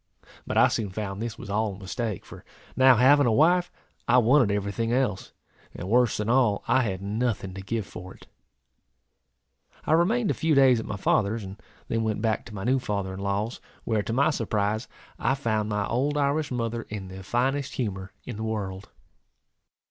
[0.47, 2.43] But I soon found this was all a mistake for
[2.75, 3.71] now having a wife,
[4.07, 5.31] I wanted every thing else;
[5.75, 8.25] and, worse than all, I had nothing to give for it.
[9.85, 12.79] I remained a few days at my father's, and then went back to my new
[12.79, 14.87] father in law's; where, to my surprise,
[15.19, 18.89] I found my old Irish mother in the finest humour in the world.